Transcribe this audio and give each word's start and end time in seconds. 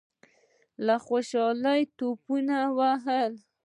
له 0.85 0.95
خوشالۍ 1.05 1.81
ټوپونه 1.97 2.57
ووهل. 2.77 3.33